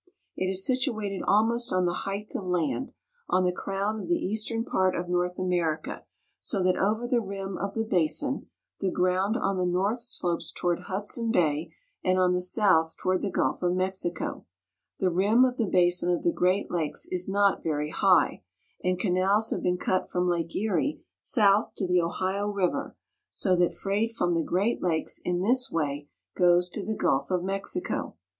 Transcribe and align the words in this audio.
It 0.35 0.47
is 0.49 0.65
situated 0.65 1.21
almost 1.27 1.71
on 1.71 1.85
the 1.85 1.93
Height 1.93 2.31
of 2.33 2.47
Land, 2.47 2.91
on 3.29 3.43
the 3.43 3.51
crown 3.51 3.99
of 3.99 4.07
the 4.07 4.15
eastern 4.17 4.65
part 4.65 4.95
of 4.95 5.07
North 5.07 5.37
America, 5.37 6.05
so 6.39 6.63
that 6.63 6.75
over 6.75 7.07
the 7.07 7.21
rim 7.21 7.55
of 7.59 7.75
the 7.75 7.83
basin 7.83 8.47
the 8.79 8.89
ground 8.89 9.37
on 9.37 9.57
the 9.57 9.65
north 9.67 9.99
slopes 10.01 10.51
toward 10.51 10.79
Hudson 10.79 11.29
Bay, 11.31 11.75
and 12.03 12.17
on 12.17 12.33
the 12.33 12.41
south 12.41 12.97
toward 12.97 13.21
the 13.21 13.29
Gulf 13.29 13.61
of 13.61 13.75
Mexico, 13.75 14.47
The 14.97 15.11
rim 15.11 15.45
of 15.45 15.57
the 15.57 15.67
basin 15.67 16.11
of 16.11 16.23
the 16.23 16.31
Great 16.33 16.71
Lakes 16.71 17.05
is 17.11 17.29
not 17.29 17.61
very 17.61 17.91
high, 17.91 18.41
and 18.83 18.97
canals 18.97 19.51
have 19.51 19.61
been 19.61 19.77
cut 19.77 20.09
from 20.09 20.27
Lake 20.27 20.55
Erie 20.55 20.99
south 21.19 21.75
to 21.75 21.85
the 21.85 22.01
Ohio 22.01 22.47
River, 22.47 22.95
so 23.29 23.55
that 23.55 23.75
freight 23.77 24.15
from 24.15 24.33
the 24.33 24.41
Great 24.41 24.81
Lakes 24.81 25.19
in 25.23 25.41
this 25.41 25.71
way 25.71 26.07
goes 26.35 26.69
to 26.71 26.83
the 26.83 26.95
Gulf 26.95 27.29
of 27.29 27.43
Mexico. 27.43 28.15